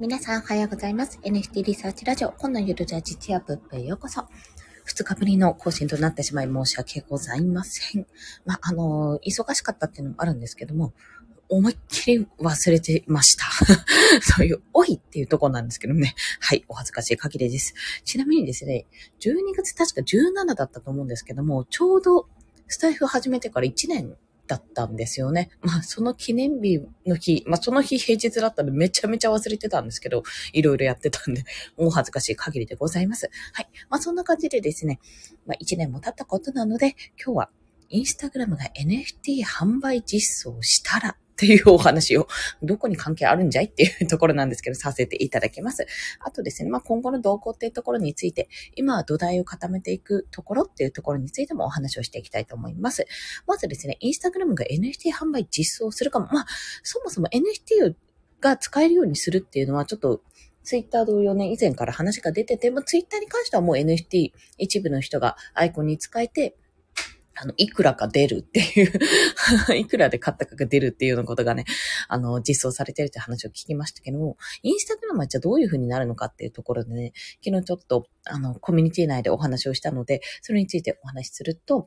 [0.00, 1.20] 皆さんおはようございます。
[1.22, 4.24] NFT リサーチラジオ、今のゆるじゃ実やぶっぺへようこそ。
[4.84, 8.04] 二日ぶりの更新となってしまい申し訳ございません。
[8.44, 10.94] まあ、あの、忙しかったっていうのもあるんですけども、
[11.48, 13.44] 思いっきり忘れてました。
[14.20, 16.16] そういう、おいっていうとこなんですけどね。
[16.40, 17.74] はい、お恥ずかしい限りです。
[18.02, 18.86] ちなみにですね、
[19.20, 22.26] 12月確か17だったと思うんですけども、ちょうど
[22.66, 24.16] スタイフ始めてから1年
[24.46, 25.50] だったんですよね。
[25.62, 30.22] まあ、その記念日の日、まあ、その日平日だったんでめちゃめちゃ忘れてたんですけど、
[30.52, 31.44] いろいろやってたんで、
[31.78, 33.30] もう恥ずかしい限りでございます。
[33.52, 33.68] はい。
[33.88, 35.00] まあ、そんな感じでですね、
[35.46, 37.50] まあ、1年も経ったことなので、今日は
[37.88, 42.28] インスタグラムが NFT 販売実装したらっていうお話を、
[42.62, 45.84] どこに関係あるんじゃいっていうところなんですけど、させていただきます。
[46.20, 53.06] あとですね、まあ、今後の動向っていうところについて、今は土台を固めていくところっていうところについてもお話をしていきたいと思います。
[53.48, 56.46] まずですね、インスタグラムが NFT 販売実装するかも、まあ、
[56.84, 57.94] そもそも NFT
[58.40, 60.22] が使えるようにするっていうのはちょっと
[60.64, 66.56] ツイッター同様ね、以前から話が出てて、もツイッターに関してはもう NFT 一部の人がアイコンに使えて、
[67.36, 68.92] あの、いくらか出るっていう
[69.76, 71.64] いくらで買ったかが出るっていうようなことがね、
[72.08, 77.12] あの、実装されてるって話を聞きましたけども、インスタグラムはじゃあどういう風になるのかっていうところでね、
[77.44, 81.86] 昨日ちょっと、あの、コミュニティ内でお話をしたので、それについてお話しすると、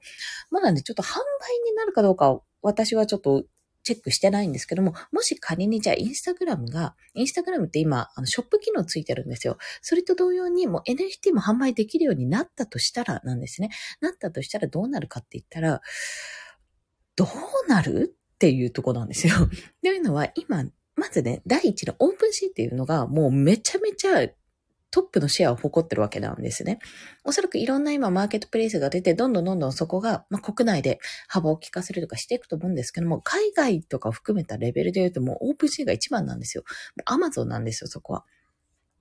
[0.49, 3.45] まだね、ちょっと販売になるかどうか私はちょっと
[3.88, 9.57] チェックしてないんですけども、もし仮にじゃあインスタグラムが、インスタグラムって今、あのショップ機能ついてるんですよ。
[9.81, 13.69] それと同様にもう NFT も販売できるようになったとしたらなんですね。
[14.02, 15.81] なったとしたらどうなるかって言ったら、
[17.15, 19.35] どうなるっていうとこなんですよ。
[19.81, 20.65] というのは今、
[20.97, 24.27] まずね、第一のオープンシーっていうのがもうめちゃめちゃ
[24.89, 26.80] トップのシェアを誇ってるわけなんですね。
[27.23, 36.63] おそらくいろんな今マーケットプレイスが出て、どんどんどんどんそこが、まあ、国内で幅を利かせるとかしていくと思うんですけども、海外とかを含めたレベルで言うともう OpenSea が一番なんですよ。
[37.05, 38.25] アマゾンなんですよ、そこは。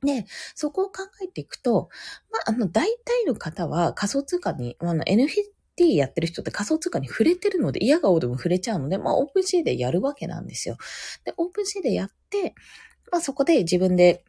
[0.02, 1.88] で、そこを考えていくと、
[2.30, 10.76] まあ、あの、大体の方は仮想通貨に、あの、NFT やってる人って仮想通貨に触れてるので、嫌が応でも触れちゃうので、まあ、 OpenSea でやるわけなんですよ。
[11.24, 12.54] で、 OpenSea でやって、
[13.10, 14.24] まあ、そこで自分で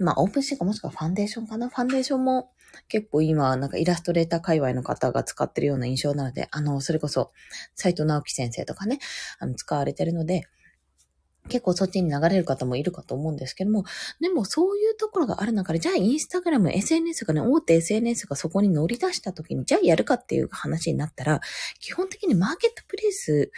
[0.00, 1.68] まあ、オープンシーかもしくはファンデーションかな？
[1.68, 2.50] ファンデーションも
[2.88, 7.32] 結構今、なんかイラストレーター界隈の方が使ってるような印象なので、あの、それこそ、
[7.74, 8.98] 斎藤直樹先生とかね、
[9.38, 10.42] あの、使われてるので、
[11.48, 13.84] 結構そっちに流れる方もいるかと思うんですけども、
[14.20, 21.40] でもそういうところがある中で、じゃあインスタグラム、SNS がね、大手 SNS がそこに乗り出した時に、じゃあやるかっていう話になったら、
[21.80, 23.52] 基本的にマーケットプレイス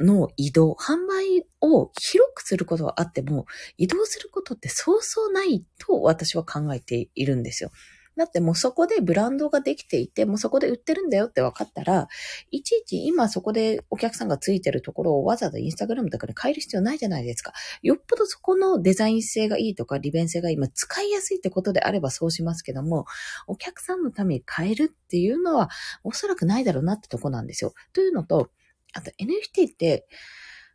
[0.00, 7.70] の移動、販売を広くすることはあっても、移動することってそうそうないと私は考えているんですよ。
[8.18, 12.08] だってもうそこでブランドができていて、もうそこで売ってるんだよって分かったら、
[12.50, 17.52] いちいち今そこでお客さんがついてるところをわざわざインスタグラムとかで変える必要ないじゃないですか。
[17.80, 23.06] よっぽどそこのデザイン性がいいとか利便性が今使いやすいってことであればそうしますけども、
[23.46, 25.70] お客さんのために変えるっていうのは
[26.02, 27.72] おそらくないだろうなってとこなんですよ。
[27.92, 28.50] というのと、
[28.94, 30.06] あと NFT って、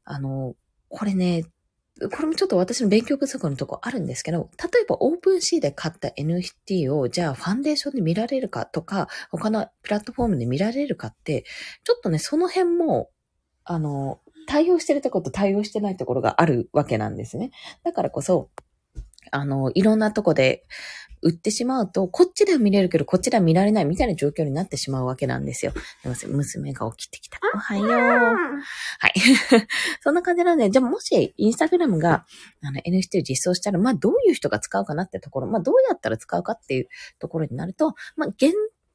[0.03, 0.55] あの、
[0.89, 1.45] これね、
[2.11, 11.45] これもちょっと私の勉強不足のとこあるんですけど、例えばオープンシーで買った NFT をじゃあファンデーションで見られるかとか、他のプラットフォームで見られるかって、
[11.83, 13.09] ちょっとね、その辺も、
[13.63, 17.51] あの、対応してるとこと対応してないところがあるわけなんですね。
[17.83, 18.49] だからこそ、
[19.31, 20.65] あの、いろんなとこで、
[21.23, 25.71] 売ってしまうと、こっちでは見れるけど、こっちでは見られないみたいな状況になってしまうわけなんですよ。
[25.71, 27.39] すいません、娘が起きてきた。
[27.53, 27.87] おはよう。
[27.87, 29.13] はい。
[30.01, 32.25] そんな感じなんで、じゃあもし、インスタグラムが、
[32.61, 36.87] あの、NFT を実装したら、まあ、どういう人が使うかなってところ、まあ、どうやったら使うかっていう
[37.19, 38.53] ところになると、まあ、現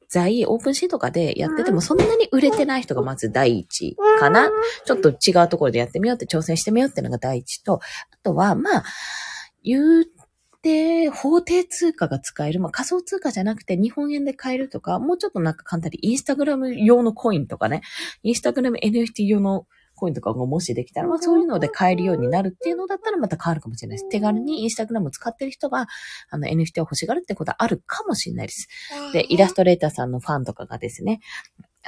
[0.09, 4.49] 在、オープンシーとかでやってても、そんなに売れてない人がまず第一かな。
[4.85, 8.83] ちょっと違うところでやってみようって挑戦してみようっていうのが第一と、あとは、まあ、
[9.63, 10.05] 言う
[10.61, 12.59] で、法定通貨が使える。
[12.59, 17.81] まあ、仮想通貨じゃなくて日本円で買えるとか、もうちょっとなんか簡単にインスタグラム用のコインとかね、
[18.23, 24.09] インスタグラム NFT 用のコインとかがもしできたら、まあそういうので買えるようになるっていうのだったらまた変わるかもしれないです。
[24.09, 25.87] 手軽にインスタグラムを使ってる人が、
[26.29, 28.67] あの NFT を欲しがるってことはあるかもしれないです。
[29.13, 31.19] で、イラストレーターさんのファンとかがですね、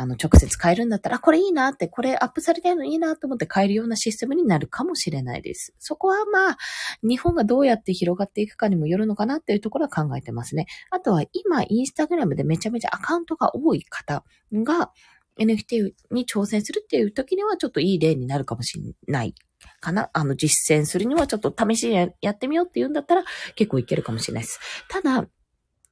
[0.02, 5.74] あの、直接買えるんだったら、これいいなって、これアップされてるのいいなと思って買えるようなシステムになるかもしれないです。
[5.80, 6.58] そこはまあ、
[7.04, 10.66] 日本がどうやって広がっていくかにもよるのかなっていうところは考えてますね。
[10.90, 14.92] あとは今、インスタグラムでめちゃめちゃアカウントが多い方が、
[15.40, 19.34] NFT に挑戦するっていう時にはちょっといい例になるかもしれない
[19.80, 20.10] かな。
[20.14, 23.24] あの、実践するにはちょっと試しにやってみようって言うんだったら
[23.56, 24.60] 結構いけるかもしれないです。
[24.90, 25.28] ただ、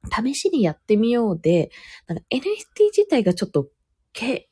[0.08, 1.70] 試しにやってみようで、
[2.08, 3.68] NFT 自体がちょっと
[4.12, 4.48] け、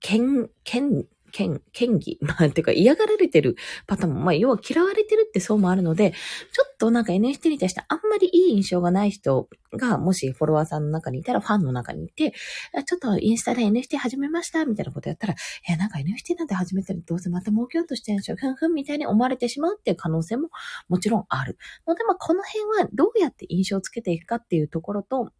[0.00, 3.56] けん、けん、権、権疑、まあ、 てか嫌がられてる
[3.86, 12.32] パターンも、まあ、要は嫌われてるって層もあるので、ちょっとなんか NFT に対してあんまりいい印象がない人が、もしフォロワーさんの中にいたら、ファンの中にいて、
[12.86, 15.34] ちょっとインスタで NFT 始めました、みたいなことやったら、
[15.68, 20.50] え、なんか NFT なんて始めたらどうせまた儲けようとしてるんでしょ、ふんふんみたいに思われてしまうっていう可能性も
[20.88, 21.58] もちろんある。
[21.86, 25.30] ので、まあ、この辺はどうやって印象をつけていくかっていうところと、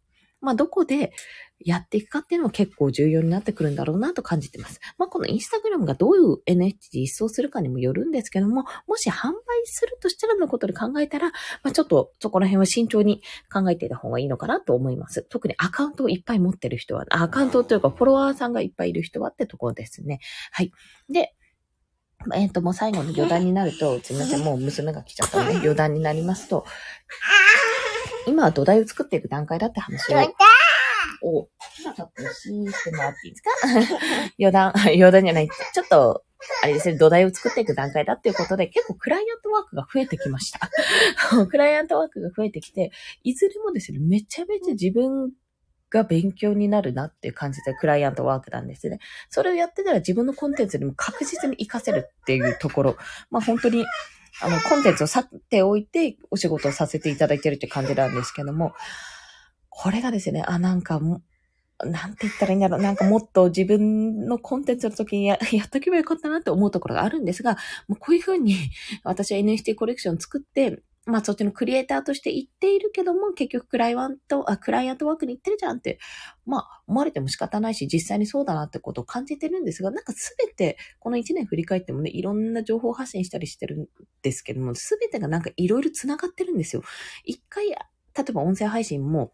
[0.41, 1.11] まあ、どこで
[1.59, 4.79] やっていくかっていうのも結構重要になってくるんだろうなと感じてます。
[4.97, 11.33] まあ、このインスタグラムがどういう NFT 実装するかにもよるんですけども、もし販売するとしたらのことで考えたら、ま
[11.65, 13.21] あ、ちょっとそこら辺は慎重に
[13.51, 15.23] 考えていた方がいいのかなと思います。
[15.29, 20.19] 特にアカウントをいっぱい持ってる人は、アカウントというかフォロワーさんがいっぱいいる人はってところですね。
[20.51, 20.71] はい。
[21.09, 21.33] で、
[22.35, 26.65] えっ、ー、と、もう最後の余談になると、すみません、もう娘が来ちゃったので、余談になりますと、
[28.29, 30.17] 今は土台を作っていく段階だって話を
[31.21, 31.49] を、
[31.83, 33.51] ちょっとシーしてもらっていいですか？
[34.39, 35.49] 余談、 余談じゃない。
[35.73, 36.23] ちょっと、
[36.63, 40.69] あれですね、土台を作っていく段階だっていうことで、結構クライアントワークが増えてきました。
[41.47, 42.91] クライアントワークが増えてきて、
[43.23, 45.31] いずれもですね、めちゃめちゃ自分
[45.89, 48.99] が勉強になるなっていう感じでクライアントワークなんですね。
[49.29, 52.97] それをやってたら自分のコンテンツにも確実に活かせるっていうところ。
[53.31, 53.85] まあ本当に、
[54.41, 58.73] あの、コンテンツを去っておいてお仕事をさせていただいてるって感じなんですけども、
[59.69, 61.21] これがですね、あ、なんかも、
[61.83, 62.81] なんて言ったらいいんだろう。
[62.81, 67.57] なんかもっと自分のコンテンツの時にや やっとけばよかったなって思うところがあるんですが、
[67.87, 68.55] もうこういうふうに
[69.03, 75.99] 私は NFT コレクション作って、まあそっちのクリエイターとして言っているけども、結局クライアント、あ、クライアントワークに行ってるじゃんって、
[76.45, 83.87] まあ思われても仕方ないし、実際にそうだなってことを感じてるんですが、なんかすべて、この1年振り返ってもね、いろんな情報発信したりしてるん
[84.21, 86.83] ですけども、すべてがなんかいろいろ繋がってるんですよ。
[87.23, 87.75] 一回、例
[88.29, 89.33] えば音声配信も、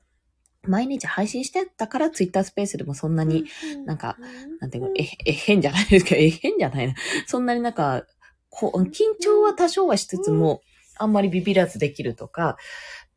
[0.67, 3.45] 毎日配信してたからツイッタースペースでもそんなに
[3.85, 4.17] なんか、
[4.59, 6.95] なんていうの、え、え、変じゃないですか、え、変じゃないな。
[7.27, 8.03] そんなになんか、
[8.49, 10.61] こう、緊張は多少はしつつも、
[10.97, 12.57] あんまりビビらずできるとか、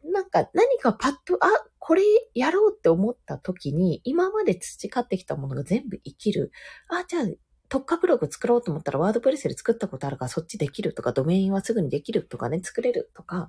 [0.04, 1.48] なんか何かパッと、あ、
[1.78, 2.02] これ
[2.34, 6.52] やろうって思った時に、今まで培ってきたものが全部生きる。
[6.88, 7.24] あ、じゃあ、
[7.68, 13.48] 特化ブログ作ろうと思ったらワードプレスで作ったことあるからそっちできるとか、ドメインはすぐにできるとかね、作れるとか、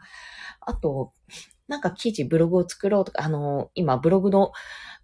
[0.62, 1.14] あと、
[1.70, 4.52] なんか記事、ブログを作ろうとか、あの、今ブログの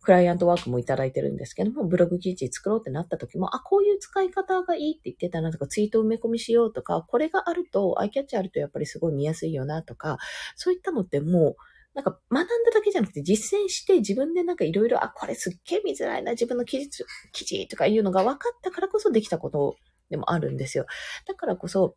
[0.02, 10.18] クライアントワークもいただいてるんですけども、ブログ記事作ろうってなった時も、あ、こういう使い方がいいって言ってたなとか、ツイート埋め込みしようとか、これがあると、アイキャッチあるとやっぱりすごい見やすいよなとか、
[10.56, 11.56] そういったのってもう、
[11.94, 19.76] なんか学んだだけじゃなくて実践して自分でなんかいろいろ、あ、これすっげえ見づらいな、自分の記事、記事とかいうのが分かったからこそできたこと
[20.10, 20.86] でもあるんですよ。
[21.28, 21.96] だからこそ、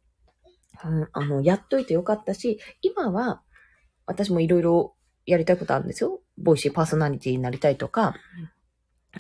[0.85, 3.43] うん、あの、やっといてよかったし、今は
[4.09, 4.95] 私もいろいろ
[5.27, 6.21] やりたいことあるんですよ。
[6.39, 8.15] ボイシーパーソナリティになりたいとか、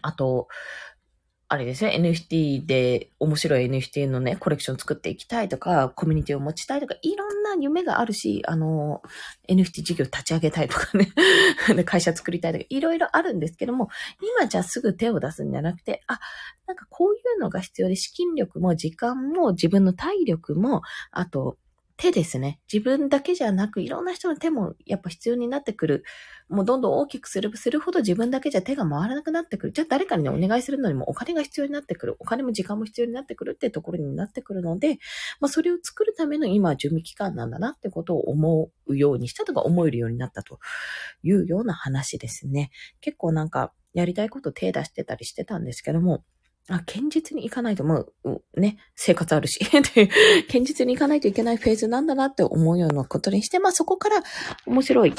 [0.02, 0.49] あと、
[1.50, 9.00] あれですね、NFT で面白い NFT のね、コレクション作っていきたいとか、コミュニティを持ちたいとか、いろんな夢があるし、あの、
[9.49, 11.11] NFT 事業立ち上げたいとかね、
[11.87, 13.88] 会社作りたいとか、いろいろあるんですけども、
[14.41, 16.20] 今じゃすぐ手を出すんじゃなくて、あ、
[16.67, 20.82] なんかこういうのが必要で、資金力も時間も自分の体力も、
[21.12, 21.56] あと、
[21.98, 22.60] 手ですね。
[22.72, 26.04] 自分だけじゃなく、いろんな人の手もやっぱ必要になってくる。
[26.48, 29.72] もうどんどん大きくするするほど自分だけじゃ手が回らなくなってくる。
[29.72, 32.14] じゃあ誰かにね、お願いするのにもお金が必要になってくる。
[32.20, 34.98] お金も時間も必要になってくるってところになってくるので、
[35.40, 40.60] まあそれを作るための今準備期間なんだなってことを思うようにしたとか思えるようになったと
[41.24, 42.70] いうような話ですね。
[43.00, 46.22] 結構なんかやりたいこと手出してたりしてたんですけども、
[46.69, 49.58] あ、堅実に行かないと、もう、ね、生活あるし、
[49.94, 50.08] で、
[50.48, 54.22] 堅実に行かないといけないフェーズなんだなって思うようなことにして、まあそこから
[54.67, 55.15] 面白い、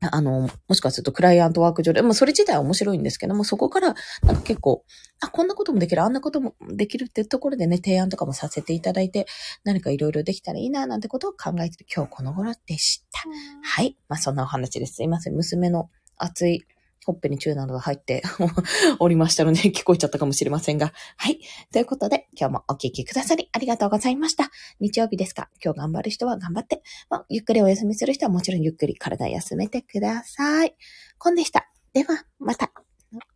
[0.00, 4.82] あの、もしかするとクライアントワーク上で、まあそれ自体は面白いんですけども、そこから、なんか結構、
[5.20, 9.26] あ、こんなこともできる、あんなこともできるってところでね、提案とかもさせていただいて、
[9.64, 13.20] 何かいろいろできたらいいな、なんてことを考えてる今日この頃でした。
[13.62, 13.98] はい。
[14.08, 14.94] まあそんなお話です。
[14.94, 15.34] すいません。
[15.34, 16.62] 娘の熱い
[17.04, 18.22] ほっぺにチューなどが入って
[19.00, 20.92] おりましたので、 聞こえちゃったかもしれませんが。
[21.16, 21.40] はい。
[21.72, 24.50] ということで、今日もお聴きくださりありがとうございました。
[24.80, 25.48] 日曜日ですか？
[25.64, 30.76] 今日頑張る人は頑張って、まあ、ゆっくりお休みする人はもちろんゆっくり体休めてください。
[31.18, 31.68] コンでした。
[31.92, 32.70] では、また。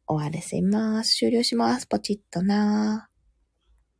[0.08, 1.16] 終わらせます。
[1.16, 1.86] 終了します。
[1.86, 3.08] ポチッとな